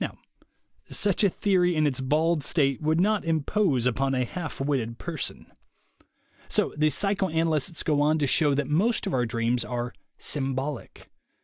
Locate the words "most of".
8.66-9.14